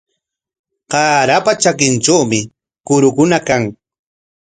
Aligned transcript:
Qaarapa 0.91 1.51
trakintrawmi 1.61 2.39
kurukuna 2.85 3.37
kan. 3.47 3.63